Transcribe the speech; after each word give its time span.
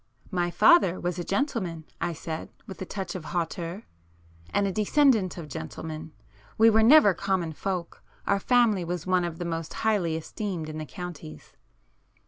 "My 0.31 0.49
father 0.49 0.99
was 0.99 1.19
a 1.19 1.23
gentleman," 1.23 1.85
I 2.01 2.13
said, 2.13 2.49
with 2.65 2.81
a 2.81 2.87
touch 2.87 3.13
of 3.13 3.25
hauteur, 3.25 3.83
"and 4.49 4.65
a 4.65 4.71
descendant 4.71 5.37
of 5.37 5.47
gentlemen. 5.47 6.11
We 6.57 6.71
were 6.71 6.81
never 6.81 7.13
common 7.13 7.53
folk,—our 7.53 8.39
family 8.39 8.83
was 8.83 9.05
one 9.05 9.23
of 9.25 9.37
the 9.37 9.45
most 9.45 9.75
highly 9.85 10.15
esteemed 10.15 10.69
in 10.69 10.79
the 10.79 10.87
counties." 10.87 11.53